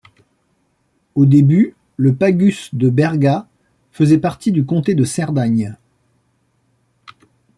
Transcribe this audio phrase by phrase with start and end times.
[1.13, 3.47] Au début, le pagus de Berga
[3.91, 5.77] faisait partie du comté de Cerdagne.